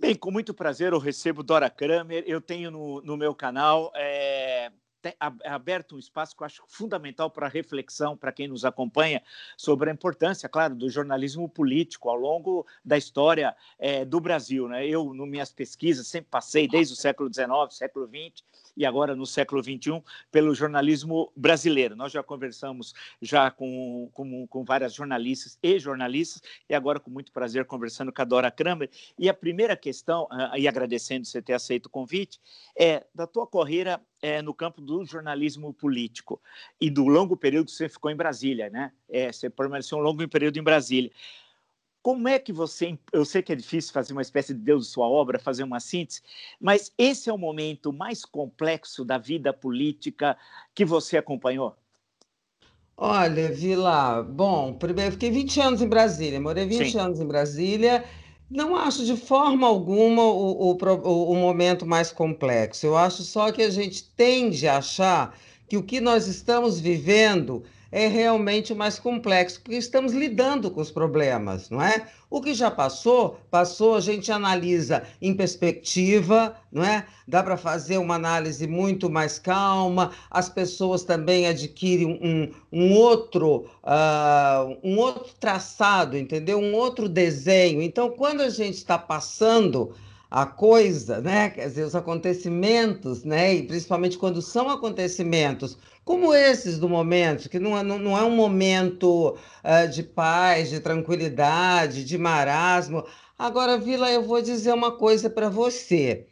[0.00, 2.24] Bem, com muito prazer eu recebo Dora Kramer.
[2.26, 4.72] Eu tenho no, no meu canal é,
[5.44, 9.22] aberto um espaço que eu acho fundamental para reflexão para quem nos acompanha
[9.58, 14.66] sobre a importância, claro, do jornalismo político ao longo da história é, do Brasil.
[14.68, 14.86] Né?
[14.86, 18.42] Eu, nas minhas pesquisas, sempre passei desde o século XIX, século XX
[18.76, 21.96] e agora no século XXI pelo jornalismo brasileiro.
[21.96, 27.32] Nós já conversamos já com, com, com várias jornalistas e jornalistas e agora com muito
[27.32, 28.90] prazer conversando com a Dora Kramer.
[29.18, 32.40] E a primeira questão, ah, e agradecendo você ter aceito o convite,
[32.78, 36.40] é da tua carreira é, no campo do jornalismo político
[36.80, 38.92] e do longo período que você ficou em Brasília, né?
[39.08, 41.10] É, você permaneceu um longo período em Brasília.
[42.02, 42.98] Como é que você.
[43.12, 45.80] Eu sei que é difícil fazer uma espécie de Deus de sua obra, fazer uma
[45.80, 46.22] síntese,
[46.58, 50.36] mas esse é o momento mais complexo da vida política
[50.74, 51.76] que você acompanhou?
[52.96, 56.98] Olha, Vila, bom, primeiro fiquei 20 anos em Brasília, morei 20 Sim.
[56.98, 58.04] anos em Brasília
[58.50, 62.84] não acho de forma alguma o, o, o momento mais complexo.
[62.84, 65.38] Eu acho só que a gente tende a achar
[65.70, 70.90] que o que nós estamos vivendo é realmente mais complexo, porque estamos lidando com os
[70.90, 72.08] problemas, não é?
[72.28, 77.06] O que já passou, passou, a gente analisa em perspectiva, não é?
[77.26, 83.66] Dá para fazer uma análise muito mais calma, as pessoas também adquirem um, um, outro,
[83.84, 86.58] uh, um outro traçado, entendeu?
[86.58, 87.80] Um outro desenho.
[87.80, 89.94] Então, quando a gente está passando
[90.30, 91.50] a coisa, né?
[91.50, 93.54] Quer dizer, os acontecimentos, né?
[93.54, 98.34] E principalmente quando são acontecimentos como esses do momento, que não, é, não, é um
[98.34, 103.04] momento uh, de paz, de tranquilidade, de marasmo.
[103.38, 106.26] Agora, Vila, eu vou dizer uma coisa para você.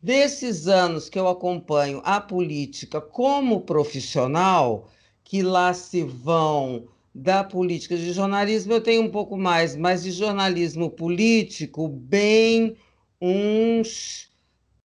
[0.00, 4.88] Desses anos que eu acompanho a política como profissional,
[5.24, 10.12] que lá se vão da política de jornalismo, eu tenho um pouco mais, mas de
[10.12, 12.76] jornalismo político, bem
[13.20, 14.28] uns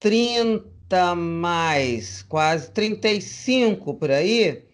[0.00, 4.64] 30 mais, quase 35 por aí.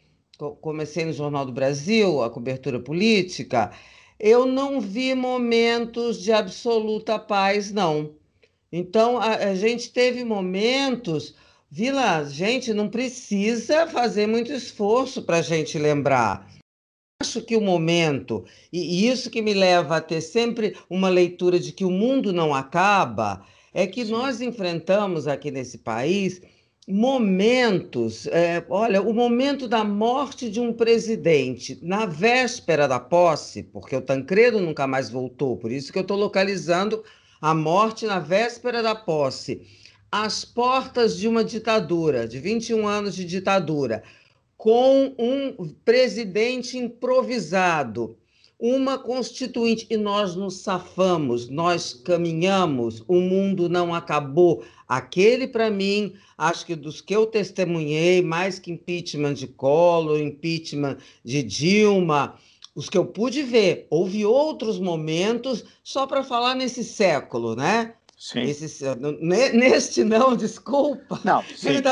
[0.61, 3.71] Comecei no Jornal do Brasil, a cobertura política.
[4.19, 8.15] Eu não vi momentos de absoluta paz, não.
[8.73, 11.35] Então, a, a gente teve momentos.
[11.71, 16.53] Vila, gente, não precisa fazer muito esforço para a gente lembrar
[17.23, 21.71] acho que o momento, e isso que me leva a ter sempre uma leitura de
[21.71, 26.43] que o mundo não acaba, é que nós enfrentamos aqui nesse país
[26.87, 28.27] momentos.
[28.27, 34.03] É, olha, o momento da morte de um presidente na véspera da posse, porque o
[34.03, 37.05] Tancredo nunca mais voltou, por isso que eu estou localizando
[37.41, 39.63] a morte na véspera da posse.
[40.11, 44.03] Às portas de uma ditadura, de 21 anos de ditadura
[44.63, 48.17] com um presidente improvisado,
[48.61, 54.63] uma constituinte, e nós nos safamos, nós caminhamos, o mundo não acabou.
[54.87, 60.99] Aquele, para mim, acho que dos que eu testemunhei, mais que impeachment de Collor, impeachment
[61.25, 62.37] de Dilma,
[62.73, 67.95] os que eu pude ver, houve outros momentos só para falar nesse século, né?
[68.23, 68.43] Sim.
[68.43, 68.85] Esse,
[69.21, 71.21] neste não, desculpa.
[71.25, 71.83] Não, sim,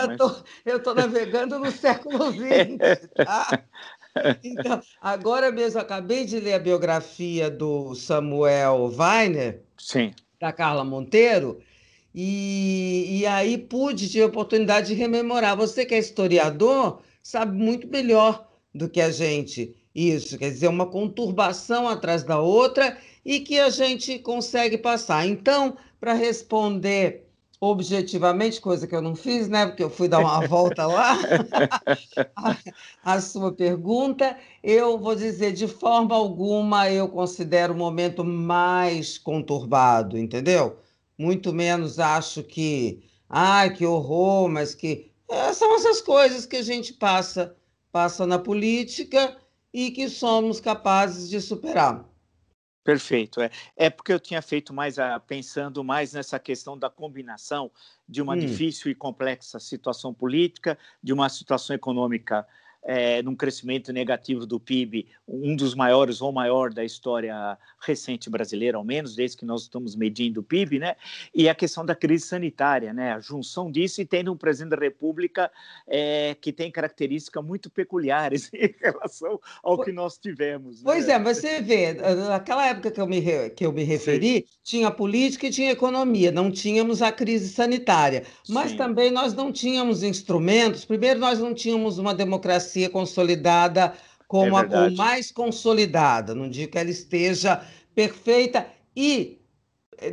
[0.65, 1.07] eu estou mas...
[1.07, 3.09] navegando no século XX.
[3.17, 3.65] Tá?
[4.45, 10.13] Então, agora mesmo acabei de ler a biografia do Samuel Weiner, sim.
[10.41, 11.59] da Carla Monteiro,
[12.15, 15.57] e, e aí pude ter a oportunidade de rememorar.
[15.57, 20.87] Você que é historiador sabe muito melhor do que a gente isso, quer dizer, uma
[20.87, 25.27] conturbação atrás da outra e que a gente consegue passar.
[25.27, 27.31] Então, para responder
[27.61, 29.67] objetivamente, coisa que eu não fiz, né?
[29.67, 31.15] Porque eu fui dar uma volta lá,
[32.35, 32.57] a,
[33.05, 40.17] a, sua pergunta, eu vou dizer, de forma alguma eu considero o momento mais conturbado,
[40.17, 40.79] entendeu?
[41.19, 46.63] Muito menos acho que, ai, que horror, mas que é, são essas coisas que a
[46.63, 47.55] gente passa,
[47.93, 49.37] passa na política
[49.73, 52.10] e que somos capazes de superar.
[52.91, 53.41] Perfeito.
[53.41, 57.71] É, é porque eu tinha feito mais a, pensando mais nessa questão da combinação
[58.09, 58.39] de uma hum.
[58.39, 62.45] difícil e complexa situação política, de uma situação econômica
[62.83, 68.79] é, num crescimento negativo do PIB, um dos maiores ou maior da história recente brasileira,
[68.79, 70.97] ao menos desde que nós estamos medindo o PIB, né?
[71.35, 73.13] E a questão da crise sanitária, né?
[73.13, 75.51] A junção disso e tendo um presidente da República
[75.87, 80.83] é, que tem características muito peculiares em relação ao que nós tivemos.
[80.83, 81.15] Pois né?
[81.15, 84.60] é, mas você vê, naquela época que eu me, que eu me referi, Sim.
[84.71, 88.77] Tinha política e tinha economia, não tínhamos a crise sanitária, mas Sim.
[88.77, 90.85] também nós não tínhamos instrumentos.
[90.85, 93.93] Primeiro, nós não tínhamos uma democracia consolidada
[94.29, 96.37] como é a mais consolidada.
[96.37, 98.65] Não digo que ela esteja perfeita
[98.95, 99.41] e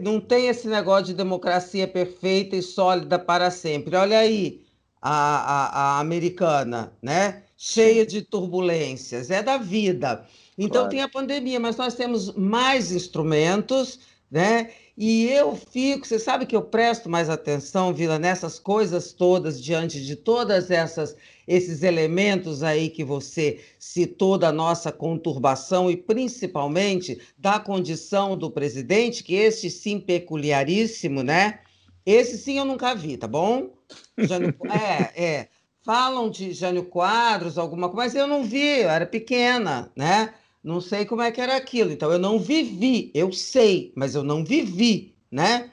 [0.02, 3.96] não tem esse negócio de democracia perfeita e sólida para sempre.
[3.96, 4.64] Olha aí
[5.00, 7.44] a, a, a americana, né?
[7.56, 10.26] Cheia de turbulências, é da vida.
[10.58, 10.90] Então claro.
[10.90, 14.72] tem a pandemia, mas nós temos mais instrumentos, né?
[14.98, 20.04] E eu fico, você sabe que eu presto mais atenção, Vila, nessas coisas todas, diante
[20.04, 21.16] de todas essas
[21.48, 29.24] esses elementos aí que você citou da nossa conturbação e principalmente da condição do presidente,
[29.24, 31.60] que este sim peculiaríssimo, né?
[32.06, 33.70] Esse sim eu nunca vi, tá bom?
[34.18, 35.48] Jânio, é, é.
[35.86, 40.34] Falam de Jânio Quadros, alguma coisa, mas eu não vi, eu era pequena, né?
[40.68, 41.94] Não sei como é que era aquilo.
[41.94, 45.72] Então, eu não vivi, eu sei, mas eu não vivi, né?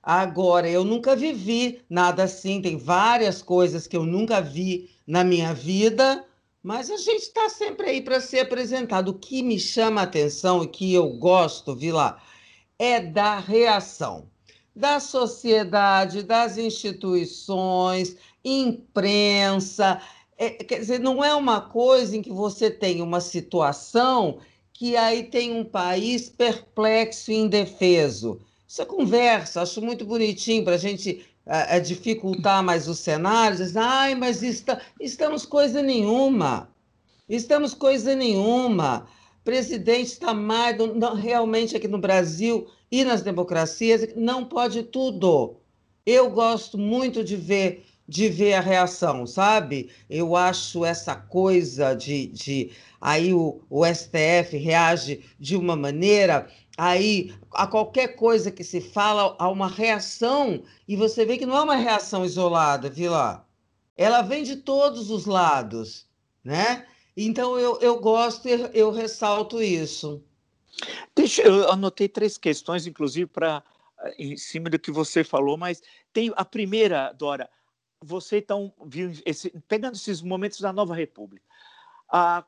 [0.00, 2.62] Agora, eu nunca vivi nada assim.
[2.62, 6.24] Tem várias coisas que eu nunca vi na minha vida,
[6.62, 9.08] mas a gente está sempre aí para ser apresentado.
[9.08, 12.16] O que me chama a atenção e que eu gosto, Vila,
[12.78, 14.30] é da reação
[14.78, 20.00] da sociedade, das instituições, imprensa,
[20.38, 24.38] é, quer dizer, não é uma coisa em que você tem uma situação
[24.72, 28.40] que aí tem um país perplexo e indefeso.
[28.66, 33.76] Isso é conversa, acho muito bonitinho para a gente é, dificultar mais os cenários.
[33.76, 36.70] Ai, mas está, estamos coisa nenhuma.
[37.28, 39.08] Estamos coisa nenhuma.
[39.42, 40.76] Presidente está mais.
[40.78, 45.56] Não, realmente, aqui no Brasil e nas democracias, não pode tudo.
[46.06, 49.90] Eu gosto muito de ver de ver a reação, sabe?
[50.08, 57.34] Eu acho essa coisa de, de aí o, o STF reage de uma maneira, aí
[57.52, 61.62] a qualquer coisa que se fala há uma reação e você vê que não é
[61.62, 63.46] uma reação isolada, Vila.
[63.94, 66.06] Ela vem de todos os lados,
[66.42, 66.86] né?
[67.14, 70.24] Então eu, eu gosto e eu ressalto isso.
[71.14, 73.62] Deixa, eu anotei três questões, inclusive, para
[74.16, 75.82] em cima do que você falou, mas
[76.12, 77.50] tem a primeira, Dora,
[78.02, 81.44] você então viu esse, pegando esses momentos da Nova República,
[82.08, 82.44] a,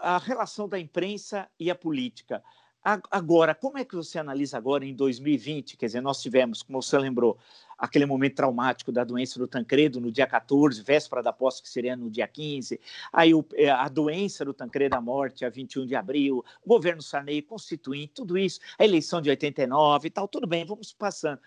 [0.00, 2.42] a relação da imprensa e a política.
[2.82, 5.76] Agora, como é que você analisa agora em 2020?
[5.76, 7.38] Quer dizer, nós tivemos, como você lembrou,
[7.76, 11.94] aquele momento traumático da doença do Tancredo no dia 14, véspera da posse que seria
[11.94, 12.80] no dia 15,
[13.12, 17.42] aí o, é, a doença do Tancredo, a morte, a 21 de abril, governo Sarney
[17.42, 21.38] constituinte, tudo isso, a eleição de 89 e tal, tudo bem, vamos passando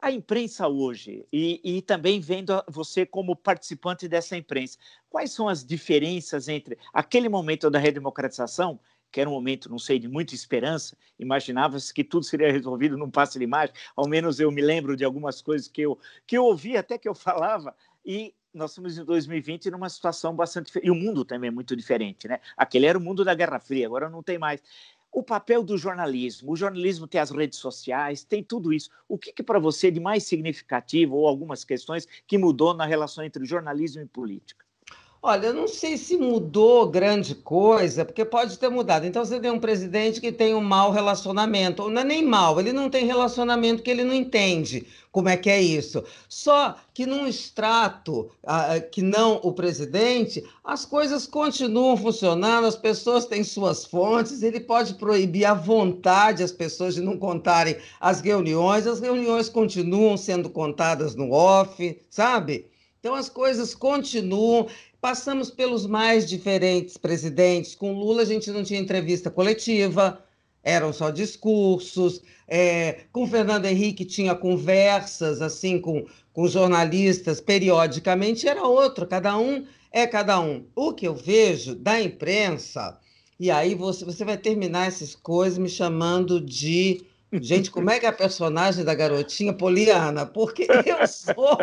[0.00, 5.64] a imprensa hoje, e, e, também vendo você como participante dessa imprensa, quais são as
[5.64, 8.78] diferenças entre aquele momento da redemocratização,
[9.10, 13.10] que era um momento, não sei, de muita esperança, imaginava-se que tudo seria resolvido num
[13.10, 16.44] passe de imagem, ao menos eu me lembro de algumas coisas que eu, que eu
[16.44, 17.74] ouvi, até que eu falava,
[18.04, 22.28] e nós estamos em 2020 numa situação bastante e o mundo também é muito diferente,
[22.28, 22.40] né?
[22.56, 24.62] Aquele era o mundo da Guerra Fria, agora não tem mais
[25.14, 26.50] o papel do jornalismo.
[26.50, 28.90] O jornalismo tem as redes sociais, tem tudo isso.
[29.08, 32.84] O que, que para você é de mais significativo ou algumas questões que mudou na
[32.84, 34.63] relação entre jornalismo e política?
[35.26, 39.06] Olha, eu não sei se mudou grande coisa, porque pode ter mudado.
[39.06, 42.60] Então, você tem um presidente que tem um mau relacionamento, ou não é nem mal,
[42.60, 46.04] ele não tem relacionamento que ele não entende como é que é isso.
[46.28, 53.24] Só que num extrato uh, que não o presidente, as coisas continuam funcionando, as pessoas
[53.24, 58.86] têm suas fontes, ele pode proibir à vontade as pessoas de não contarem as reuniões,
[58.86, 62.66] as reuniões continuam sendo contadas no off, sabe?
[63.04, 64.66] Então as coisas continuam.
[65.04, 67.74] Passamos pelos mais diferentes presidentes.
[67.74, 70.18] Com Lula, a gente não tinha entrevista coletiva,
[70.62, 72.22] eram só discursos.
[72.48, 79.66] É, com Fernando Henrique, tinha conversas assim com, com jornalistas periodicamente, era outro, cada um
[79.92, 80.64] é cada um.
[80.74, 82.98] O que eu vejo da imprensa,
[83.38, 87.04] e aí você, você vai terminar essas coisas me chamando de
[87.40, 90.24] Gente, como é que é a personagem da garotinha Poliana?
[90.24, 91.58] Porque eu sou,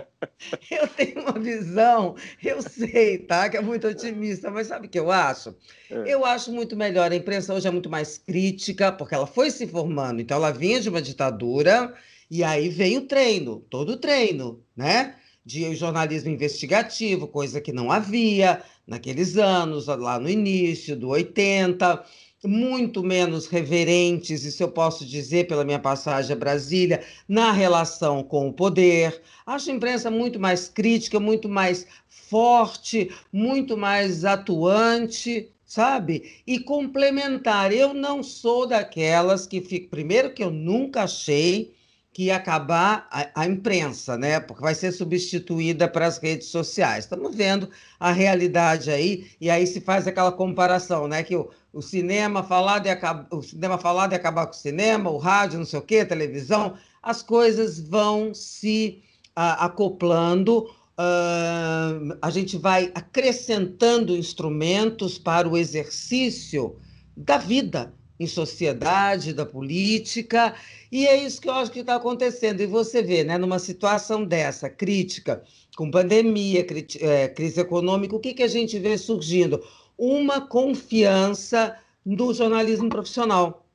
[0.70, 3.50] eu tenho uma visão, eu sei, tá?
[3.50, 5.56] Que é muito otimista, mas sabe o que eu acho?
[5.90, 6.14] É.
[6.14, 7.12] Eu acho muito melhor.
[7.12, 10.22] A imprensa hoje é muito mais crítica, porque ela foi se formando.
[10.22, 11.94] Então, ela vinha de uma ditadura,
[12.30, 15.16] e aí vem o treino, todo o treino, né?
[15.44, 22.04] De jornalismo investigativo, coisa que não havia naqueles anos, lá no início do 80
[22.44, 28.48] muito menos reverentes, isso eu posso dizer pela minha passagem a Brasília, na relação com
[28.48, 29.22] o poder.
[29.46, 36.42] Acho a imprensa muito mais crítica, muito mais forte, muito mais atuante, sabe?
[36.48, 37.72] E complementar.
[37.72, 39.90] Eu não sou daquelas que fico.
[39.90, 41.74] Primeiro, que eu nunca achei
[42.14, 44.40] que ia acabar a, a, imprensa, né?
[44.40, 47.06] Porque vai ser substituída para as redes sociais.
[47.06, 51.24] Estamos vendo a realidade aí, e aí se faz aquela comparação, né?
[51.24, 55.10] Que o, o cinema falado e acabar, o cinema falado e acabar com o cinema,
[55.10, 56.76] o rádio, não sei o quê, televisão.
[57.02, 66.76] as coisas vão se uh, acoplando, uh, a gente vai acrescentando instrumentos para o exercício
[67.16, 70.56] da vida em sociedade, da política,
[70.92, 72.62] e é isso que eu acho que está acontecendo.
[72.62, 75.44] E você vê, né, numa situação dessa, crítica,
[75.76, 76.66] com pandemia,
[77.00, 79.64] é, crise econômica, o que, que a gente vê surgindo?
[79.98, 81.76] Uma confiança
[82.06, 83.66] no jornalismo profissional,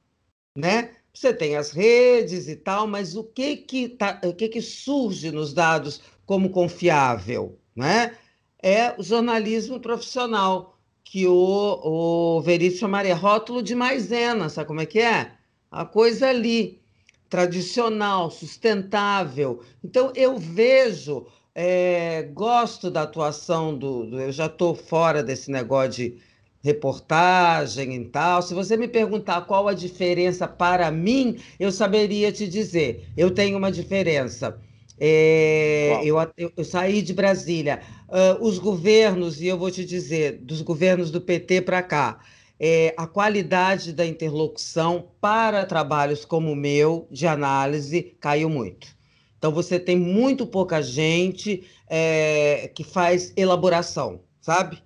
[0.56, 0.90] né?
[1.12, 5.30] Você tem as redes e tal, mas o que que, tá, o que, que surge
[5.30, 8.16] nos dados como confiável, né?
[8.62, 10.75] É o jornalismo profissional,
[11.08, 15.30] que o, o Veríssimo chamaria rótulo de maisena, sabe como é que é?
[15.70, 16.80] A coisa ali,
[17.30, 19.62] tradicional, sustentável.
[19.84, 25.92] Então, eu vejo, é, gosto da atuação do, do eu já estou fora desse negócio
[25.92, 26.18] de
[26.60, 28.42] reportagem e tal.
[28.42, 33.08] Se você me perguntar qual a diferença para mim, eu saberia te dizer.
[33.16, 34.60] Eu tenho uma diferença.
[34.98, 37.80] É, eu, eu, eu, saí de Brasília.
[38.08, 42.20] Uh, os governos, e eu vou te dizer, dos governos do PT para cá,
[42.58, 48.96] é, a qualidade da interlocução para trabalhos como o meu, de análise, caiu muito.
[49.36, 54.82] Então, você tem muito pouca gente é, que faz elaboração, sabe?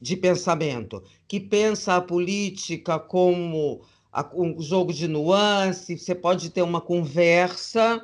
[0.00, 3.82] De pensamento que pensa a política como
[4.34, 8.02] um jogo de nuance, você pode ter uma conversa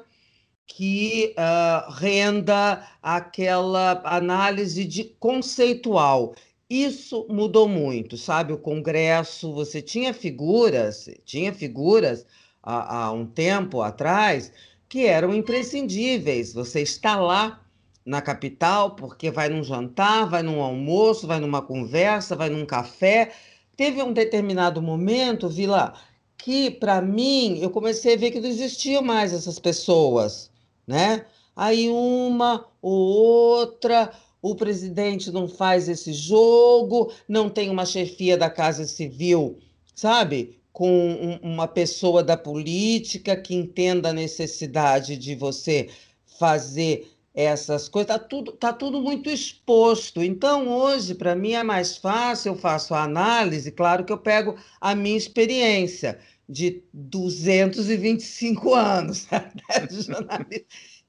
[0.66, 6.34] que uh, renda aquela análise de conceitual.
[6.68, 8.52] Isso mudou muito, sabe?
[8.52, 12.26] O Congresso, você tinha figuras, tinha figuras
[12.62, 14.52] há, há um tempo atrás
[14.88, 16.52] que eram imprescindíveis.
[16.54, 17.60] Você está lá
[18.04, 23.32] na capital, porque vai num jantar, vai num almoço, vai numa conversa, vai num café.
[23.76, 25.94] Teve um determinado momento, Vila,
[26.36, 30.50] que para mim eu comecei a ver que não existiam mais essas pessoas,
[30.86, 31.24] né?
[31.56, 34.12] Aí uma ou outra,
[34.42, 39.58] o presidente não faz esse jogo, não tem uma chefia da Casa Civil,
[39.94, 40.58] sabe?
[40.72, 45.88] Com um, uma pessoa da política que entenda a necessidade de você
[46.38, 50.22] fazer essas coisas, está tudo, tá tudo muito exposto.
[50.22, 54.56] Então, hoje, para mim, é mais fácil, eu faço a análise, claro que eu pego
[54.80, 59.50] a minha experiência de 225 anos né,
[59.88, 60.66] de jornalismo,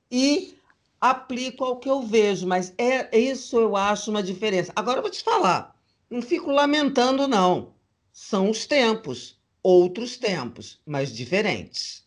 [0.09, 0.57] e
[0.99, 4.71] aplico ao que eu vejo, mas é isso eu acho uma diferença.
[4.75, 5.75] Agora eu vou te falar,
[6.09, 7.73] não fico lamentando, não.
[8.11, 12.05] São os tempos, outros tempos, mas diferentes.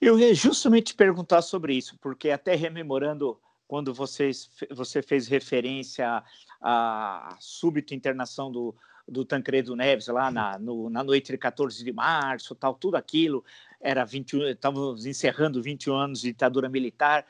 [0.00, 6.22] Eu ia justamente perguntar sobre isso, porque até rememorando quando vocês, você fez referência
[6.60, 8.74] à súbita internação do,
[9.12, 13.44] do Tancredo Neves lá na, no, na noite de 14 de março, tal, tudo aquilo,
[13.80, 17.26] era 21, estávamos encerrando 21 anos de ditadura militar,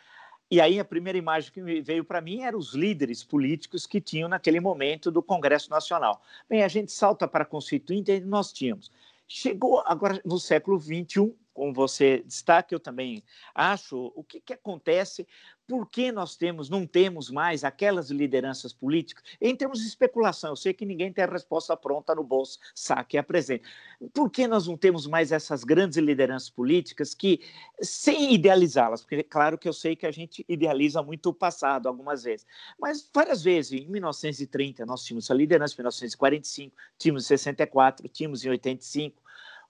[0.50, 4.28] e aí a primeira imagem que veio para mim eram os líderes políticos que tinham
[4.28, 6.22] naquele momento do Congresso Nacional.
[6.48, 8.92] Bem, a gente salta para a Constituinte e nós tínhamos.
[9.26, 13.22] Chegou agora no século XXI, como você destaca, eu também
[13.54, 15.26] acho, o que, que acontece,
[15.66, 20.56] por que nós temos, não temos mais aquelas lideranças políticas, em termos de especulação, eu
[20.56, 23.64] sei que ninguém tem a resposta pronta no bolso, saque e apresente.
[24.12, 27.40] Por que nós não temos mais essas grandes lideranças políticas que,
[27.80, 32.24] sem idealizá-las, porque claro que eu sei que a gente idealiza muito o passado algumas
[32.24, 32.46] vezes,
[32.78, 38.44] mas várias vezes, em 1930 nós tínhamos a liderança, em 1945, tínhamos em 64, tínhamos
[38.44, 39.21] em 85,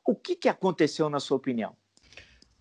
[0.04, 1.76] o que, que aconteceu, na sua opinião?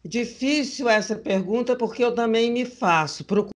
[0.03, 3.23] Difícil essa pergunta, porque eu também me faço.
[3.23, 3.51] Procuro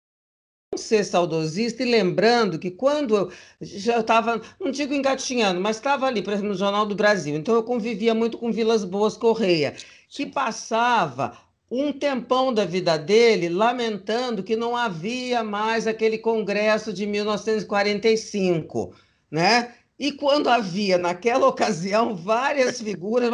[0.77, 6.21] ser saudosista e lembrando que quando eu já estava, não digo engatinhando, mas estava ali,
[6.23, 9.75] por exemplo, no Jornal do Brasil, então eu convivia muito com Vilas Boas Correia,
[10.09, 11.39] que passava
[11.71, 18.95] um tempão da vida dele lamentando que não havia mais aquele congresso de 1945,
[19.31, 19.75] né?
[19.99, 23.31] E quando havia, naquela ocasião, várias figuras,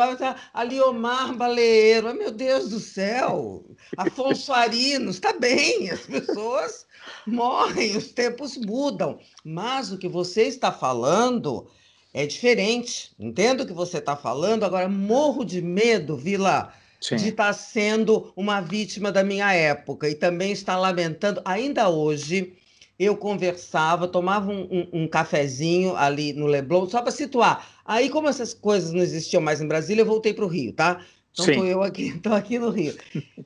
[0.53, 3.65] ali Omar Baleeiro, meu Deus do céu,
[3.97, 6.87] Afonso Arinos, está bem, as pessoas
[7.27, 9.19] morrem, os tempos mudam.
[9.43, 11.67] Mas o que você está falando
[12.13, 13.13] é diferente.
[13.19, 17.17] Entendo o que você está falando, agora morro de medo, Vila, Sim.
[17.17, 22.55] de estar tá sendo uma vítima da minha época e também está lamentando, ainda hoje
[23.01, 27.67] eu conversava, tomava um, um, um cafezinho ali no Leblon, só para situar.
[27.83, 31.01] Aí, como essas coisas não existiam mais em Brasília, eu voltei para o Rio, tá?
[31.33, 32.95] Então estou eu aqui, estou aqui no Rio.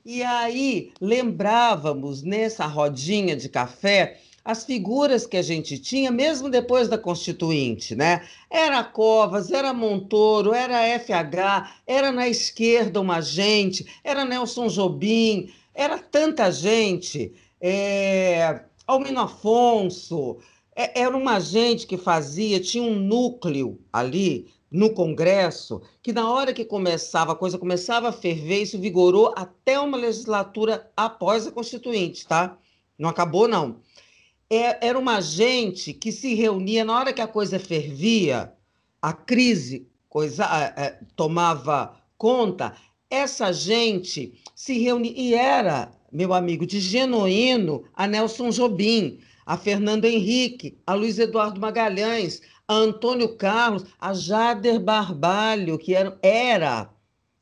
[0.03, 6.89] E aí lembrávamos nessa rodinha de café as figuras que a gente tinha, mesmo depois
[6.89, 8.23] da Constituinte, né?
[8.51, 15.97] Era Covas, era Montoro, era FH, era na esquerda uma gente, era Nelson Jobim, era
[15.97, 18.59] tanta gente, é...
[18.87, 20.37] Almino Afonso,
[20.75, 26.53] é, era uma gente que fazia, tinha um núcleo ali no Congresso, que na hora
[26.53, 32.27] que começava, a coisa começava a ferver, isso vigorou até uma legislatura após a Constituinte,
[32.27, 32.57] tá?
[32.97, 33.79] Não acabou, não.
[34.49, 38.53] É, era uma gente que se reunia na hora que a coisa fervia,
[39.01, 40.45] a crise coisa,
[40.77, 42.73] é, tomava conta,
[43.09, 50.05] essa gente se reunia, e era, meu amigo, de genuíno a Nelson Jobim, a Fernando
[50.05, 56.89] Henrique, a Luiz Eduardo Magalhães, a Antônio Carlos, a Jader Barbalho, que era, era,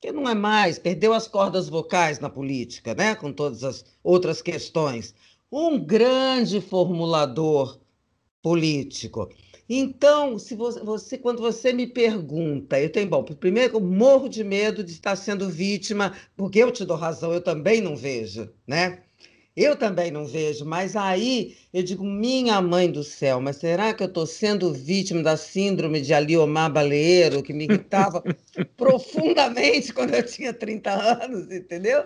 [0.01, 3.15] que não é mais, perdeu as cordas vocais na política, né?
[3.15, 5.15] com todas as outras questões.
[5.51, 7.79] Um grande formulador
[8.41, 9.29] político.
[9.69, 14.43] Então, se você, você, quando você me pergunta, eu tenho, bom, primeiro eu morro de
[14.43, 19.03] medo de estar sendo vítima, porque eu te dou razão, eu também não vejo, né?
[19.55, 24.01] Eu também não vejo, mas aí eu digo, minha mãe do céu, mas será que
[24.01, 28.23] eu estou sendo vítima da síndrome de Aliomar Baleiro, que me irritava
[28.75, 32.03] profundamente quando eu tinha 30 anos, entendeu?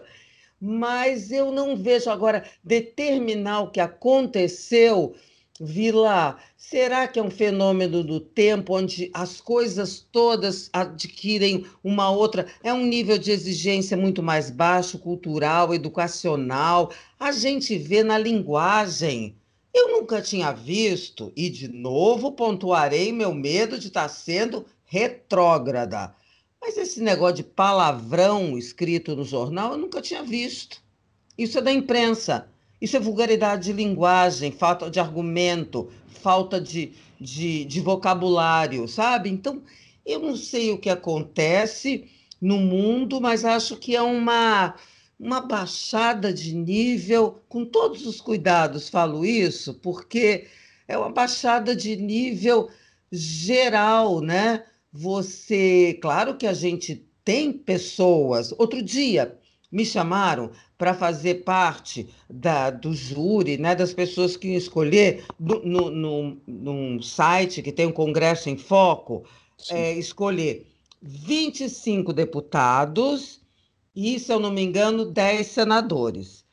[0.60, 5.16] Mas eu não vejo agora determinar o que aconteceu
[5.60, 12.46] Vila, será que é um fenômeno do tempo onde as coisas todas adquirem uma outra?
[12.62, 16.92] É um nível de exigência muito mais baixo, cultural, educacional.
[17.20, 19.36] A gente vê na linguagem.
[19.74, 26.16] Eu nunca tinha visto, e de novo pontuarei meu medo de estar sendo retrógrada.
[26.62, 30.82] Mas esse negócio de palavrão escrito no jornal eu nunca tinha visto.
[31.38, 32.48] Isso é da imprensa.
[32.80, 39.30] Isso é vulgaridade de linguagem, falta de argumento, falta de, de, de vocabulário, sabe?
[39.30, 39.64] Então,
[40.06, 42.06] eu não sei o que acontece
[42.40, 44.76] no mundo, mas acho que é uma,
[45.20, 50.48] uma baixada de nível, com todos os cuidados falo isso, porque
[50.88, 52.70] é uma baixada de nível
[53.12, 54.64] geral, né?
[54.94, 58.54] Você, claro que a gente tem pessoas.
[58.58, 59.38] Outro dia
[59.72, 65.64] me chamaram para fazer parte da, do júri, né, das pessoas que iam escolher no,
[65.64, 69.26] no, no, num site que tem um Congresso em Foco,
[69.70, 70.68] é, escolher
[71.02, 73.42] 25 deputados
[73.96, 76.46] e, se eu não me engano, 10 senadores.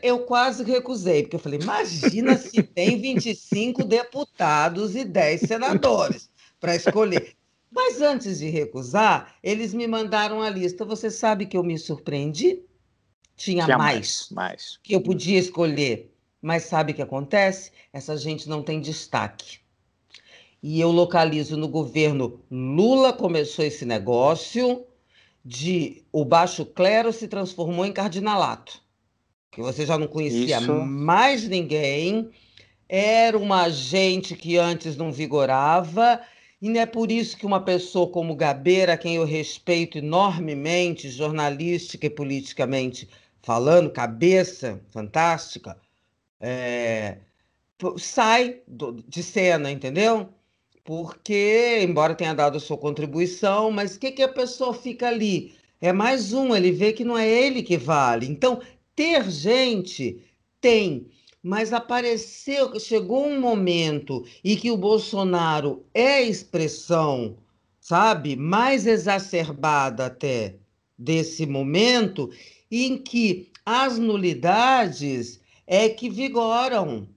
[0.00, 6.76] Eu quase recusei, porque eu falei: imagina se tem 25 deputados e 10 senadores para
[6.76, 7.34] escolher.
[7.70, 10.84] Mas antes de recusar, eles me mandaram a lista.
[10.84, 12.62] Você sabe que eu me surpreendi?
[13.36, 16.12] Tinha, Tinha mais, mais que eu podia escolher.
[16.40, 17.72] Mas sabe o que acontece?
[17.92, 19.58] Essa gente não tem destaque.
[20.62, 24.86] E eu localizo no governo Lula começou esse negócio
[25.44, 28.80] de o baixo clero se transformou em cardinalato.
[29.50, 30.72] Que você já não conhecia Isso.
[30.72, 32.30] mais ninguém,
[32.88, 36.20] era uma gente que antes não vigorava,
[36.60, 42.06] e não é por isso que uma pessoa como Gabeira, quem eu respeito enormemente, jornalística
[42.06, 43.08] e politicamente,
[43.42, 45.78] falando, cabeça fantástica,
[46.40, 47.18] é,
[47.98, 50.28] sai do, de cena, entendeu?
[50.84, 55.54] Porque, embora tenha dado a sua contribuição, mas o que, que a pessoa fica ali?
[55.80, 58.26] É mais um, ele vê que não é ele que vale.
[58.26, 58.60] Então,
[58.94, 60.24] ter gente
[60.60, 61.06] tem,
[61.46, 67.36] mas apareceu, chegou um momento em que o Bolsonaro é expressão,
[67.80, 70.56] sabe, mais exacerbada até
[70.98, 72.32] desse momento,
[72.68, 77.08] em que as nulidades é que vigoram,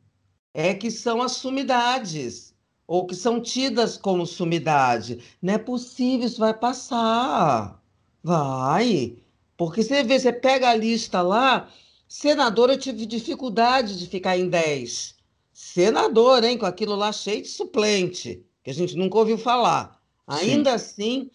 [0.54, 2.54] é que são as sumidades,
[2.86, 5.24] ou que são tidas como sumidade.
[5.42, 7.82] Não é possível, isso vai passar.
[8.24, 9.18] Vai.
[9.58, 11.68] Porque você vê, você pega a lista lá,
[12.10, 15.16] senadora, eu tive dificuldade de ficar em 10.
[15.54, 20.02] Senador, hein, com aquilo lá cheio de suplente, que a gente nunca ouviu falar.
[20.28, 20.76] Ainda Sim.
[20.76, 21.32] assim,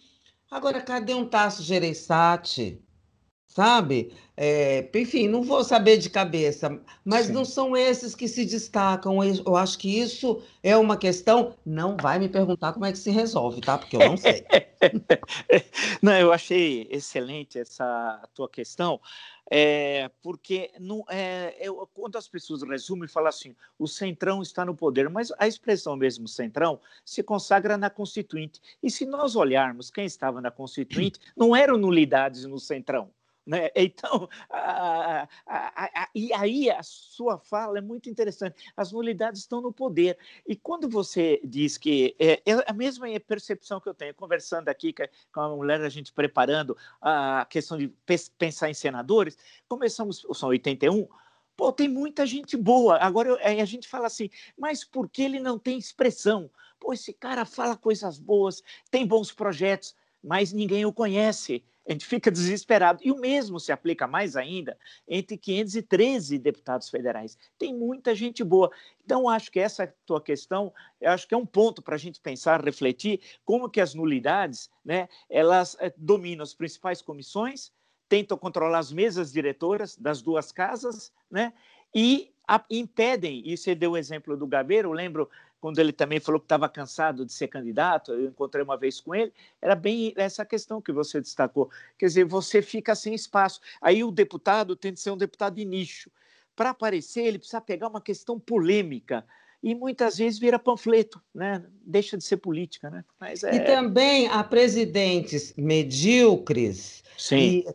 [0.51, 2.83] agora cadê um Tasso Gereissati?
[3.55, 4.13] sabe?
[4.35, 7.31] É, enfim, não vou saber de cabeça, mas Sim.
[7.31, 9.23] não são esses que se destacam.
[9.23, 11.55] Eu acho que isso é uma questão.
[11.65, 13.77] Não vai me perguntar como é que se resolve, tá?
[13.77, 14.45] Porque eu não sei.
[16.03, 18.99] não, eu achei excelente essa tua questão.
[19.49, 24.75] É, porque não, é, eu, quando as pessoas resumem, falam assim: o centrão está no
[24.75, 28.59] poder, mas a expressão mesmo centrão se consagra na Constituinte.
[28.81, 33.11] E se nós olharmos quem estava na Constituinte, não eram nulidades no centrão
[33.45, 33.69] Né?
[33.75, 34.27] Então,
[36.13, 38.55] e aí a sua fala é muito interessante.
[38.75, 40.17] As nulidades estão no poder.
[40.47, 42.15] E quando você diz que.
[42.19, 44.93] É, é a mesma percepção que eu tenho, conversando aqui
[45.31, 47.93] com a mulher, a gente preparando a questão de
[48.37, 51.07] pensar em senadores, começamos, são 81.
[51.55, 52.97] Pô, tem muita gente boa.
[52.97, 56.49] Agora a gente fala assim, mas por que ele não tem expressão?
[56.79, 62.05] Pô, esse cara fala coisas boas, tem bons projetos, mas ninguém o conhece a gente
[62.05, 62.99] fica desesperado.
[63.03, 67.37] E o mesmo se aplica mais ainda entre 513 deputados federais.
[67.57, 68.71] Tem muita gente boa.
[69.03, 72.63] Então, acho que essa tua questão, acho que é um ponto para a gente pensar,
[72.63, 77.71] refletir como que as nulidades, né, elas é, dominam as principais comissões,
[78.09, 81.53] tentam controlar as mesas diretoras das duas casas, né,
[81.93, 82.31] e
[82.69, 85.29] impedem, e você deu o exemplo do Gabeiro, eu lembro
[85.65, 89.15] quando ele também falou que estava cansado de ser candidato, eu encontrei uma vez com
[89.15, 91.71] ele, era bem essa questão que você destacou.
[91.97, 93.59] Quer dizer, você fica sem espaço.
[93.81, 96.11] Aí o deputado tem de ser um deputado de nicho.
[96.55, 99.25] Para aparecer, ele precisa pegar uma questão polêmica
[99.63, 101.65] e muitas vezes vira panfleto, né?
[101.83, 103.03] Deixa de ser política, né?
[103.21, 103.55] É...
[103.55, 107.37] E também há presidentes medíocres Sim.
[107.39, 107.65] E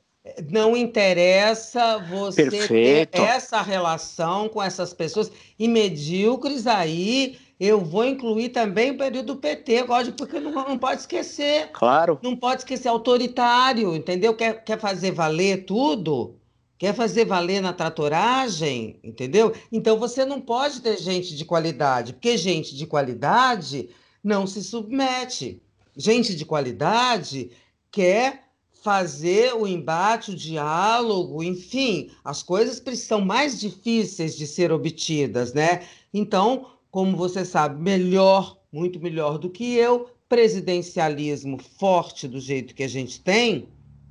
[0.49, 3.11] não interessa você Perfeito.
[3.11, 9.35] ter essa relação com essas pessoas e medíocres aí eu vou incluir também o período
[9.35, 11.69] do PT, gosto, porque não, não pode esquecer.
[11.73, 12.19] Claro.
[12.23, 14.35] Não pode esquecer autoritário, entendeu?
[14.35, 16.37] Quer, quer fazer valer tudo?
[16.79, 19.53] Quer fazer valer na tratoragem, entendeu?
[19.71, 23.91] Então você não pode ter gente de qualidade, porque gente de qualidade
[24.25, 25.61] não se submete.
[25.95, 27.51] Gente de qualidade
[27.93, 28.45] quer
[28.83, 35.83] fazer o embate, o diálogo, enfim, as coisas são mais difíceis de ser obtidas, né?
[36.15, 42.83] Então, como você sabe, melhor, muito melhor do que eu, presidencialismo forte do jeito que
[42.83, 43.69] a gente tem,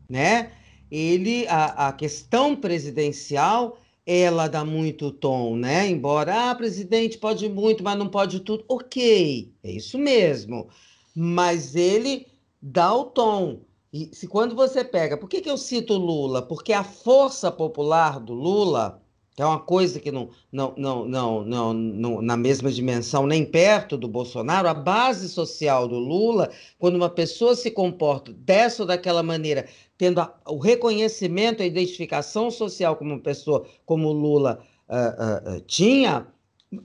[0.10, 0.52] né?
[0.92, 5.88] Ele, a, a questão presidencial, ela dá muito tom, né?
[5.88, 8.66] Embora, ah, presidente pode muito, mas não pode tudo.
[8.68, 10.68] Ok, é isso mesmo.
[11.16, 12.26] Mas ele
[12.62, 13.62] dá o tom.
[13.94, 16.42] E se quando você pega, por que, que eu cito Lula?
[16.42, 19.02] Porque a força popular do Lula
[19.42, 23.98] é uma coisa que não, não, não, não, não, não, na mesma dimensão, nem perto
[23.98, 29.24] do Bolsonaro, a base social do Lula, quando uma pessoa se comporta dessa ou daquela
[29.24, 36.28] maneira, tendo a, o reconhecimento, a identificação social como pessoa como Lula uh, uh, tinha,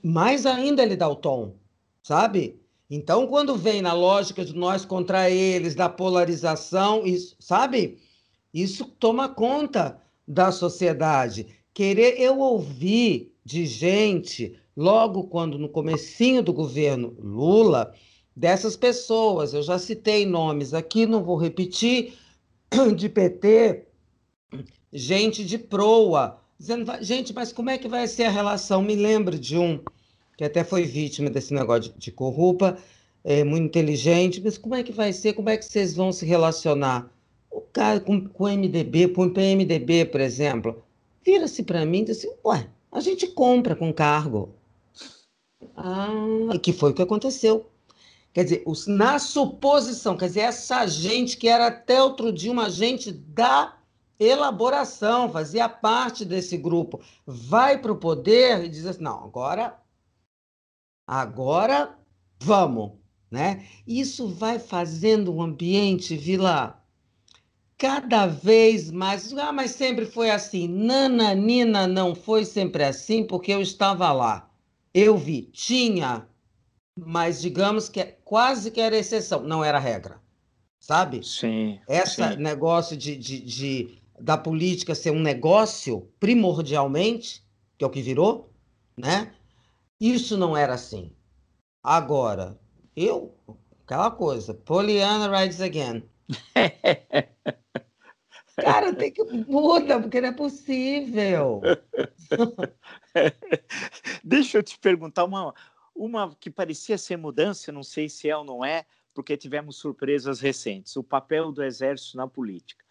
[0.02, 1.54] mais ainda ele dá o tom,
[2.02, 2.60] sabe?
[2.88, 7.98] Então, quando vem na lógica de nós contra eles, da polarização, isso, sabe?
[8.52, 16.52] Isso toma conta da sociedade querer eu ouvi de gente logo quando no comecinho do
[16.52, 17.92] governo Lula
[18.34, 22.14] dessas pessoas, eu já citei nomes aqui, não vou repetir,
[22.96, 23.86] de PT,
[24.92, 28.82] gente de proa, dizendo, gente, mas como é que vai ser a relação?
[28.82, 29.80] Me lembro de um
[30.36, 32.76] que até foi vítima desse negócio de, de corrupa,
[33.22, 35.32] é, muito inteligente, mas como é que vai ser?
[35.32, 37.10] Como é que vocês vão se relacionar?
[37.50, 40.82] O cara com, o MDB, com o PMDB, por exemplo,
[41.24, 44.54] vira-se para mim e diz assim: Ué, a gente compra com cargo.
[45.76, 47.66] Ah, que foi o que aconteceu.
[48.32, 52.68] Quer dizer, os, na suposição, quer dizer, essa gente que era até outro dia uma
[52.68, 53.78] gente da
[54.18, 59.78] elaboração, fazia parte desse grupo, vai para o poder e diz assim: não, agora,
[61.06, 61.96] agora
[62.40, 62.92] vamos,
[63.30, 63.66] né?
[63.86, 66.83] Isso vai fazendo um ambiente, Vila,
[67.78, 69.32] cada vez mais.
[69.34, 70.68] Ah, mas sempre foi assim.
[70.68, 74.50] Nananina não foi sempre assim, porque eu estava lá.
[74.92, 76.28] Eu vi, tinha,
[76.98, 80.20] mas digamos que é, quase que era exceção, não era regra.
[80.78, 81.24] Sabe?
[81.24, 81.80] Sim.
[81.88, 87.42] Esse negócio de, de, de, da política ser um negócio, primordialmente,
[87.76, 88.52] que é o que virou,
[88.96, 89.32] né?
[89.98, 91.10] Isso não era assim.
[91.82, 92.58] Agora,
[92.94, 93.34] eu,
[93.82, 96.04] aquela coisa, Poliana rides again.
[98.56, 101.60] Cara, tem que mudar, porque não é possível.
[104.22, 105.54] Deixa eu te perguntar uma,
[105.94, 110.40] uma que parecia ser mudança, não sei se é ou não é, porque tivemos surpresas
[110.40, 110.96] recentes.
[110.96, 112.84] O papel do exército na política.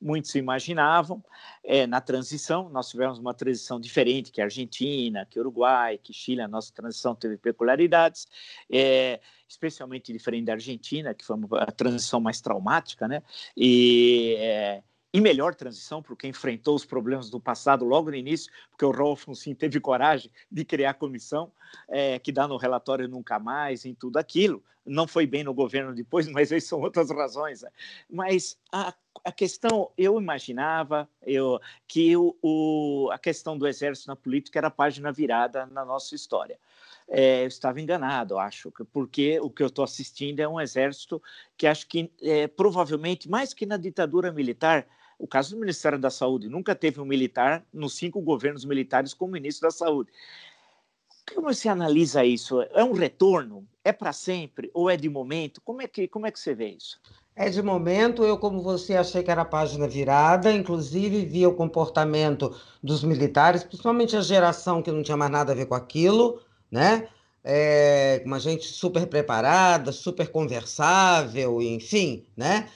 [0.00, 1.22] Muitos imaginavam,
[1.62, 6.40] é, na transição, nós tivemos uma transição diferente que a Argentina, que Uruguai, que Chile,
[6.40, 8.26] a nossa transição teve peculiaridades,
[8.72, 13.22] é, especialmente diferente da Argentina, que foi a transição mais traumática, né?
[13.54, 18.84] E é, e melhor transição, porque enfrentou os problemas do passado logo no início, porque
[18.84, 21.50] o Rolf sim teve coragem de criar a comissão,
[21.88, 24.62] é, que dá no relatório nunca mais, em tudo aquilo.
[24.86, 27.62] Não foi bem no governo depois, mas aí são outras razões.
[27.62, 27.70] Né?
[28.08, 28.94] Mas a
[29.24, 34.68] a questão, eu imaginava eu, que o, o, a questão do exército na política era
[34.68, 36.58] a página virada na nossa história.
[37.08, 41.20] É, eu estava enganado, acho, porque o que eu estou assistindo é um exército
[41.56, 44.86] que acho que é, provavelmente, mais que na ditadura militar,
[45.20, 49.32] o caso do Ministério da Saúde, nunca teve um militar nos cinco governos militares como
[49.32, 50.10] ministro da Saúde.
[51.34, 52.62] Como você analisa isso?
[52.72, 53.66] É um retorno?
[53.84, 54.70] É para sempre?
[54.74, 55.60] Ou é de momento?
[55.60, 56.98] Como é, que, como é que você vê isso?
[57.36, 62.54] É de momento, eu, como você, achei que era página virada, inclusive via o comportamento
[62.82, 67.08] dos militares, principalmente a geração que não tinha mais nada a ver com aquilo, né?
[67.42, 72.68] É, uma gente super preparada, super conversável, enfim, né?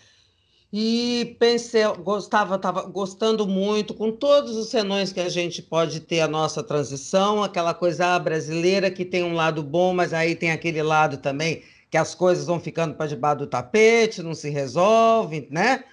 [0.76, 6.20] E pensei, gostava, estava gostando muito, com todos os senões que a gente pode ter
[6.20, 10.82] a nossa transição, aquela coisa brasileira que tem um lado bom, mas aí tem aquele
[10.82, 15.84] lado também que as coisas vão ficando para debaixo do tapete, não se resolve, né?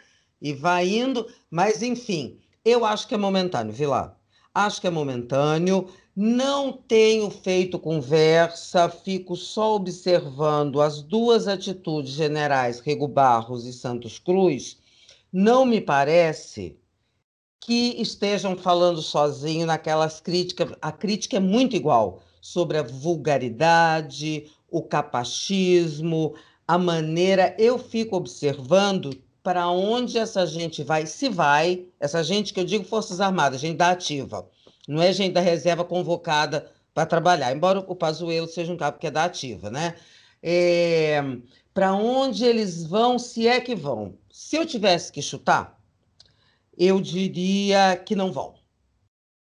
[0.41, 4.19] E vai indo, mas enfim, eu acho que é momentâneo, Vila.
[4.53, 5.87] Acho que é momentâneo.
[6.13, 14.19] Não tenho feito conversa, fico só observando as duas atitudes generais, Rego Barros e Santos
[14.19, 14.77] Cruz.
[15.31, 16.77] Não me parece
[17.61, 20.73] que estejam falando sozinho naquelas críticas.
[20.81, 26.33] A crítica é muito igual sobre a vulgaridade, o capacismo,
[26.67, 27.55] a maneira.
[27.57, 32.83] Eu fico observando para onde essa gente vai, se vai, essa gente que eu digo
[32.83, 34.47] Forças Armadas, gente da ativa
[34.87, 39.07] não é gente da reserva convocada para trabalhar, embora o Pazuello seja um cabo que
[39.07, 39.95] é da ativa, né?
[40.43, 41.21] É,
[41.73, 44.17] para onde eles vão, se é que vão?
[44.29, 45.79] Se eu tivesse que chutar,
[46.77, 48.55] eu diria que não vão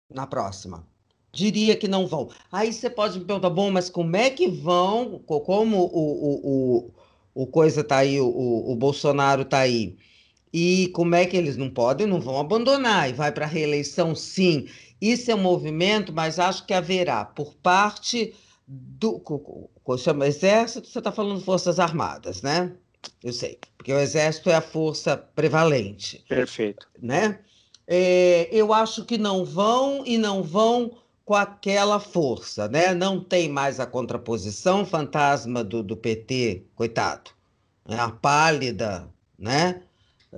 [0.10, 0.88] na próxima.
[1.32, 2.30] Diria que não vão.
[2.50, 5.20] Aí você pode me perguntar, bom, mas como é que vão?
[5.20, 6.94] Como o, o, o,
[7.36, 9.98] o coisa tá aí, o, o Bolsonaro tá aí?
[10.54, 13.10] E como é que eles não podem, não vão abandonar?
[13.10, 14.70] E vai para a reeleição, sim.
[15.02, 18.34] Isso é um movimento, mas acho que haverá por parte
[18.66, 19.22] do.
[19.98, 22.72] Chama Exército, você está falando Forças Armadas, né?
[23.22, 26.24] Eu sei, porque o Exército é a força prevalente.
[26.30, 26.88] Perfeito.
[27.00, 27.40] Né?
[27.86, 32.94] É, eu acho que não vão e não vão com aquela força, né?
[32.94, 37.32] Não tem mais a contraposição fantasma do, do PT, coitado,
[37.88, 38.00] né?
[38.00, 39.82] a pálida, né?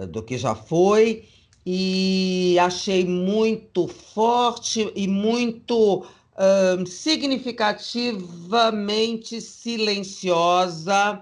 [0.10, 1.28] Do que já foi
[1.66, 6.06] e achei muito forte e muito
[6.86, 11.20] significativamente silenciosa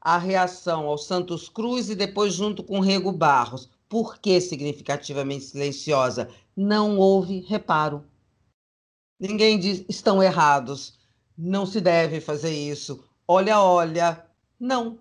[0.00, 3.70] a reação ao Santos Cruz e depois junto com Rego Barros.
[3.88, 6.28] Por que significativamente silenciosa?
[6.56, 8.04] Não houve reparo.
[9.18, 10.98] Ninguém diz estão errados,
[11.36, 13.04] não se deve fazer isso.
[13.26, 14.24] Olha, olha,
[14.60, 14.98] não,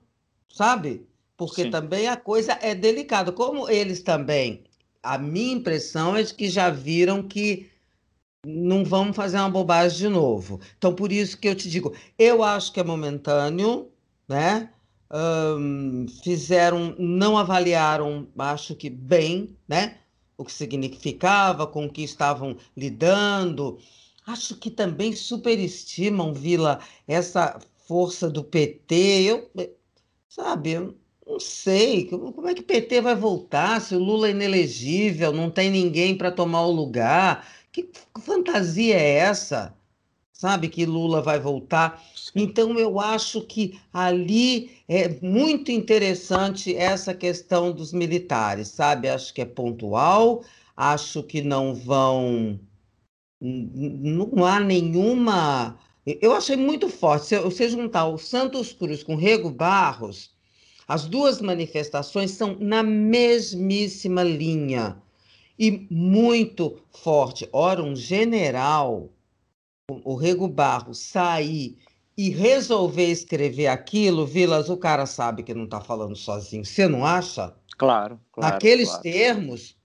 [0.50, 1.08] sabe?
[1.38, 1.72] Porque Sim.
[1.72, 3.32] também a coisa é delicada.
[3.32, 4.64] Como eles também
[5.06, 7.70] a minha impressão é de que já viram que
[8.46, 10.60] não vamos fazer uma bobagem de novo.
[10.78, 13.92] Então, por isso que eu te digo, eu acho que é momentâneo,
[14.28, 14.70] né?
[15.12, 20.00] Um, fizeram, não avaliaram, acho que bem, né?
[20.38, 23.78] O que significava, com o que estavam lidando.
[24.28, 28.96] Acho que também superestimam, Vila, essa força do PT.
[28.96, 29.52] Eu,
[30.30, 30.76] sabe,
[31.26, 35.50] não sei, como é que o PT vai voltar se o Lula é inelegível, não
[35.52, 37.48] tem ninguém para tomar o lugar?
[37.72, 37.90] Que
[38.22, 39.76] fantasia é essa?
[40.34, 42.04] Sabe que Lula vai voltar?
[42.36, 49.08] Então, eu acho que ali é muito interessante essa questão dos militares, sabe?
[49.10, 50.44] Acho que é pontual,
[50.76, 52.60] acho que não vão.
[53.46, 55.78] Não há nenhuma.
[56.06, 57.28] Eu achei muito forte.
[57.28, 60.36] Se você juntar o Santos Cruz com Rego Barros
[60.88, 64.98] as duas manifestações são na mesmíssima linha
[65.58, 67.50] e muito forte.
[67.52, 69.10] Ora, um general,
[69.90, 71.78] o Rego Barro, sair
[72.18, 76.64] e resolver escrever aquilo, Vilas, o cara sabe que não está falando sozinho.
[76.64, 77.54] Você não acha?
[77.78, 78.54] Claro, claro.
[78.54, 79.04] Naqueles claro.
[79.04, 79.76] termos,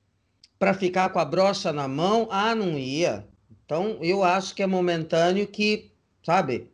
[0.59, 3.27] para ficar com a brocha na mão, ah, não ia.
[3.71, 5.93] Então, eu acho que é momentâneo que,
[6.25, 6.69] sabe,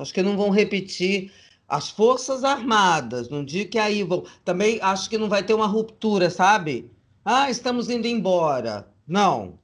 [0.00, 1.30] acho que não vão repetir
[1.68, 4.24] as Forças Armadas, não digo que aí vão.
[4.42, 6.90] Também acho que não vai ter uma ruptura, sabe?
[7.22, 8.88] Ah, estamos indo embora.
[9.06, 9.58] Não.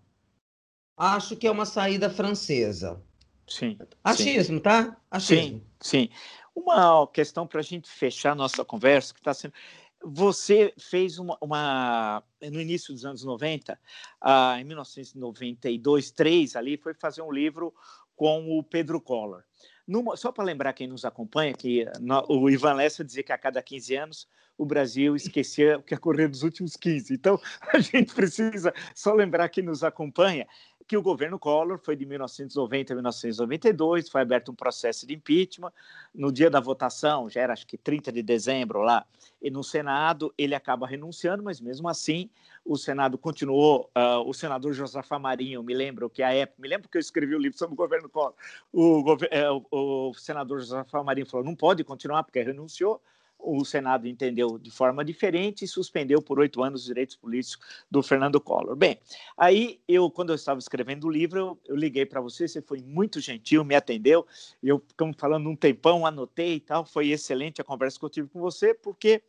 [0.95, 3.01] Acho que é uma saída francesa.
[3.47, 3.79] Sim.
[4.05, 4.63] Achismo, sim.
[4.63, 4.95] tá?
[5.11, 5.63] Achismo.
[5.81, 6.09] Sim, sim.
[6.55, 9.55] Uma questão para a gente fechar nossa conversa, que está sendo.
[10.03, 13.79] Você fez uma, uma, No início dos anos 90,
[14.21, 17.75] ah, em 1992, 3 ali, foi fazer um livro
[18.15, 19.43] com o Pedro Collor.
[19.87, 23.39] Numa, só para lembrar quem nos acompanha, que no, o Ivan Lessa dizia que a
[23.39, 27.15] cada 15 anos o Brasil esquecia o que ocorreu nos últimos 15.
[27.15, 27.41] Então,
[27.73, 30.47] a gente precisa só lembrar que nos acompanha
[30.89, 35.71] que o governo Collor foi de 1990 a 1992, foi aberto um processo de impeachment.
[36.15, 39.07] No dia da votação, já era acho que 30 de dezembro lá,
[39.41, 42.31] e no Senado ele acaba renunciando, mas mesmo assim
[42.65, 43.91] o Senado continuou.
[43.97, 47.35] Uh, o senador Josafá Marinho, me lembro que a época, me lembro que eu escrevi
[47.35, 48.33] o livro sobre o governo Collor.
[48.73, 53.03] O, é, o, o senador Josafá Marinho falou: não pode continuar porque renunciou
[53.39, 58.03] o Senado entendeu de forma diferente e suspendeu por oito anos os direitos políticos do
[58.03, 58.77] Fernando Collor.
[58.77, 58.99] Bem,
[59.37, 62.81] aí eu, quando eu estava escrevendo o livro, eu, eu liguei para você, você foi
[62.83, 64.27] muito gentil, me atendeu,
[64.63, 68.29] eu, ficamos falando um tempão, anotei e tal, foi excelente a conversa que eu tive
[68.29, 69.23] com você, porque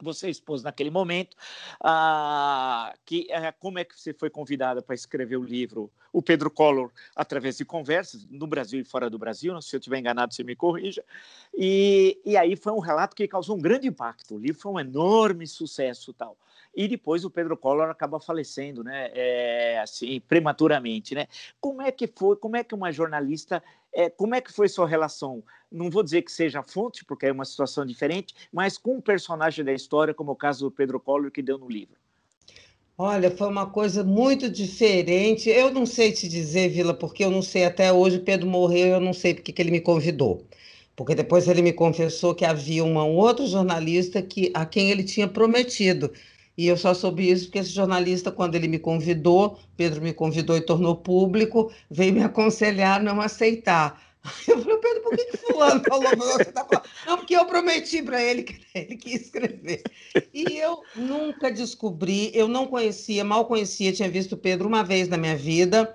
[0.00, 1.36] você expôs naquele momento
[1.82, 6.50] ah, que eh, como é que você foi convidada para escrever o livro o Pedro
[6.50, 10.42] Collor através de conversas no Brasil e fora do Brasil se eu estiver enganado você
[10.42, 11.04] me corrija.
[11.54, 14.34] E, e aí foi um relato que causou um grande impacto.
[14.34, 16.36] O livro foi um enorme sucesso tal
[16.76, 19.10] e depois o Pedro Collor acaba falecendo, né?
[19.14, 21.26] É, assim, prematuramente, né?
[21.58, 22.36] Como é que foi?
[22.36, 23.62] Como é que uma jornalista?
[23.92, 25.42] É, como é que foi sua relação?
[25.72, 29.64] Não vou dizer que seja fonte, porque é uma situação diferente, mas com um personagem
[29.64, 31.96] da história, como o caso do Pedro Collor que deu no livro.
[32.98, 35.48] Olha, foi uma coisa muito diferente.
[35.48, 38.18] Eu não sei te dizer, Vila, porque eu não sei até hoje.
[38.18, 40.46] Pedro morreu, eu não sei porque que ele me convidou
[40.96, 45.04] porque depois ele me confessou que havia uma, um outro jornalista que, a quem ele
[45.04, 46.10] tinha prometido
[46.56, 50.56] e eu só soube isso porque esse jornalista, quando ele me convidou, Pedro me convidou
[50.56, 54.02] e tornou público, veio me aconselhar não aceitar.
[54.48, 56.86] Eu falei, Pedro, por que, que fulano falou você tá falando?
[57.06, 59.84] Não, porque eu prometi para ele que ele quis escrever.
[60.34, 65.16] E eu nunca descobri, eu não conhecia, mal conhecia, tinha visto Pedro uma vez na
[65.16, 65.94] minha vida,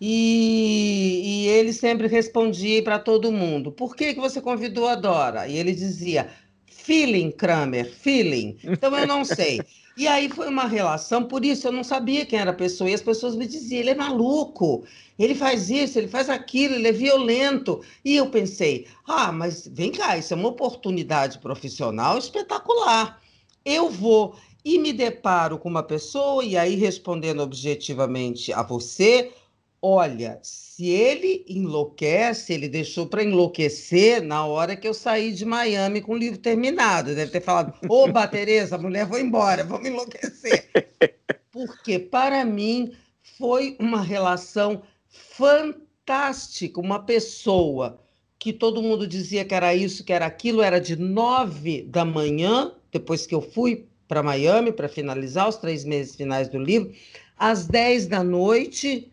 [0.00, 5.46] e, e ele sempre respondia para todo mundo, por que, que você convidou a Dora?
[5.46, 6.28] E ele dizia,
[6.66, 8.56] feeling, Kramer, feeling.
[8.64, 9.60] Então eu não sei.
[9.98, 12.88] E aí foi uma relação, por isso eu não sabia quem era a pessoa.
[12.88, 14.84] E as pessoas me diziam: ele é maluco,
[15.18, 17.82] ele faz isso, ele faz aquilo, ele é violento.
[18.04, 23.20] E eu pensei: ah, mas vem cá, isso é uma oportunidade profissional espetacular.
[23.64, 29.32] Eu vou e me deparo com uma pessoa, e aí respondendo objetivamente a você,
[29.80, 36.00] Olha, se ele enlouquece, ele deixou para enlouquecer na hora que eu saí de Miami
[36.00, 37.14] com o livro terminado.
[37.14, 40.68] Deve ter falado: Oba, Tereza, mulher vou embora, vamos enlouquecer.
[41.52, 42.92] Porque, para mim,
[43.36, 46.80] foi uma relação fantástica.
[46.80, 48.00] Uma pessoa
[48.36, 52.72] que todo mundo dizia que era isso, que era aquilo, era de nove da manhã,
[52.90, 56.92] depois que eu fui para Miami para finalizar os três meses finais do livro,
[57.36, 59.10] às dez da noite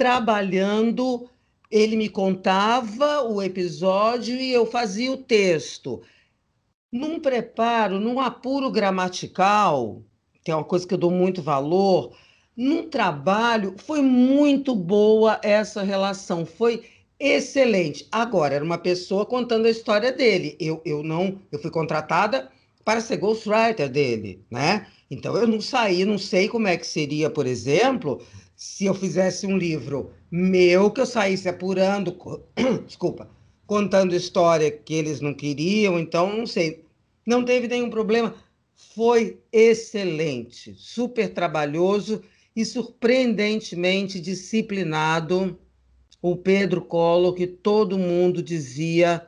[0.00, 1.28] trabalhando,
[1.70, 6.00] ele me contava o episódio e eu fazia o texto.
[6.90, 10.02] Num preparo, num apuro gramatical,
[10.42, 12.16] que é uma coisa que eu dou muito valor,
[12.56, 16.82] num trabalho, foi muito boa essa relação, foi
[17.18, 18.08] excelente.
[18.10, 20.56] Agora, era uma pessoa contando a história dele.
[20.58, 22.50] Eu, eu não, eu fui contratada
[22.86, 24.86] para ser ghostwriter dele, né?
[25.10, 28.22] Então eu não saí, não sei como é que seria, por exemplo,
[28.60, 32.14] se eu fizesse um livro meu, que eu saísse apurando,
[32.86, 33.30] desculpa,
[33.66, 36.84] contando história que eles não queriam, então não sei.
[37.26, 38.34] Não teve nenhum problema.
[38.94, 42.22] Foi excelente, super trabalhoso
[42.54, 45.58] e surpreendentemente disciplinado.
[46.20, 49.26] O Pedro Collor, que todo mundo dizia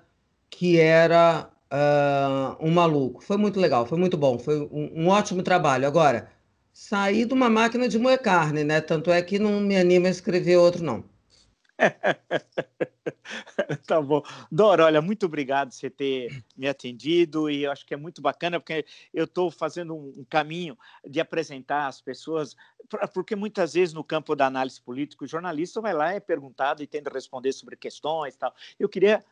[0.50, 3.24] que era uh, um maluco.
[3.24, 5.86] Foi muito legal, foi muito bom, foi um, um ótimo trabalho.
[5.86, 6.28] Agora,
[6.72, 8.80] sair de uma máquina de moer carne, né?
[8.80, 11.04] Tanto é que não me anima a escrever outro, não.
[13.86, 14.22] tá bom.
[14.50, 18.22] Dora, olha, muito obrigado por você ter me atendido e eu acho que é muito
[18.22, 22.54] bacana porque eu estou fazendo um, caminho de apresentar as pessoas,
[23.12, 26.86] porque muitas vezes no campo da análise política o jornalista vai lá, é perguntado e
[26.86, 28.54] tenta responder sobre questões e tal.
[28.78, 29.24] Eu queria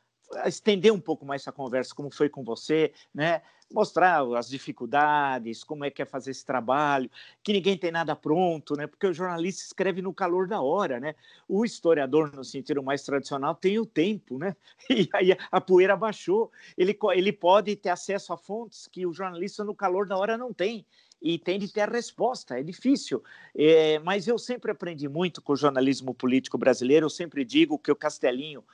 [0.45, 3.43] estender um pouco mais essa conversa, como foi com você, né?
[3.73, 7.09] Mostrar as dificuldades, como é que é fazer esse trabalho,
[7.43, 8.87] que ninguém tem nada pronto, né?
[8.87, 11.15] Porque o jornalista escreve no calor da hora, né?
[11.49, 14.57] O historiador, no sentido mais tradicional, tem o tempo, né?
[14.91, 16.51] E aí a poeira baixou.
[16.77, 20.53] Ele, ele pode ter acesso a fontes que o jornalista no calor da hora não
[20.53, 20.85] tem
[21.23, 22.59] e tem de ter a resposta.
[22.59, 23.23] É difícil,
[23.55, 27.07] é, mas eu sempre aprendi muito com o jornalismo político brasileiro.
[27.07, 28.65] Eu sempre digo que o Castelinho,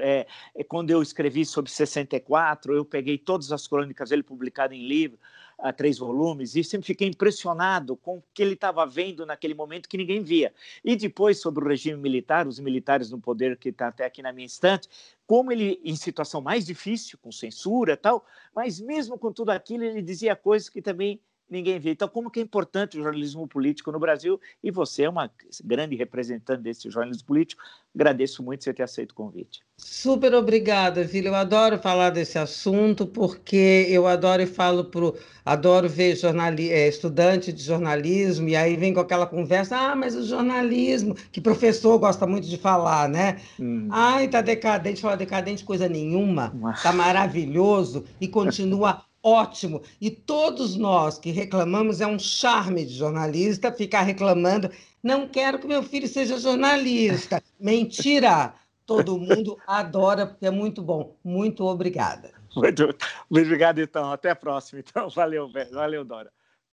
[0.00, 4.86] é, é, quando eu escrevi sobre 64, eu peguei todas as crônicas dele publicadas em
[4.86, 5.18] livro.
[5.58, 9.88] a três volumes, e sempre fiquei impressionado com o que ele estava vendo naquele momento
[9.88, 10.52] que ninguém via.
[10.84, 14.32] E depois, sobre o regime militar, os militares no poder, que está até aqui na
[14.32, 14.88] minha estante,
[15.24, 20.02] como ele, em situação mais difícil, com censura tal, mas mesmo com tudo aquilo, ele
[20.02, 21.20] dizia coisas que também
[21.52, 21.90] ninguém vê.
[21.90, 24.40] Então, como que é importante o jornalismo político no Brasil?
[24.64, 25.30] E você é uma
[25.62, 27.62] grande representante desse jornalismo político.
[27.94, 29.60] Agradeço muito você ter aceito o convite.
[29.76, 31.28] Super obrigada, Vila.
[31.28, 36.88] Eu adoro falar desse assunto porque eu adoro e falo pro, adoro ver jornali, é,
[36.88, 41.98] estudante de jornalismo e aí vem com aquela conversa, ah, mas o jornalismo, que professor
[41.98, 43.40] gosta muito de falar, né?
[43.60, 43.88] Hum.
[43.90, 49.82] Ai, tá decadente, fala decadente coisa nenhuma, tá maravilhoso e continua ótimo.
[50.00, 54.70] E todos nós que reclamamos, é um charme de jornalista ficar reclamando.
[55.02, 57.42] Não quero que meu filho seja jornalista.
[57.58, 58.54] Mentira!
[58.84, 61.16] Todo mundo adora, porque é muito bom.
[61.24, 62.32] Muito obrigada.
[62.54, 62.94] Muito
[63.30, 64.12] obrigado, então.
[64.12, 64.80] Até a próxima.
[64.80, 66.30] Então, valeu, valeu, Dora.